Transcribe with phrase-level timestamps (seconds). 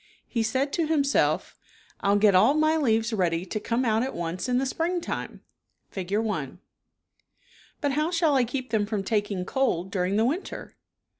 [0.27, 1.55] He said to himself,"
[2.01, 5.41] I'll get all my leaves ready to come out at once in the springtime
[5.91, 6.11] (Fig.
[6.11, 6.47] i).
[7.81, 10.75] But how shall I keep them from taking cold during the winter?"